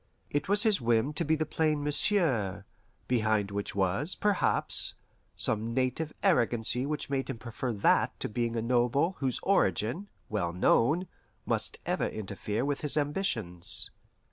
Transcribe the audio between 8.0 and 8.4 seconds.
to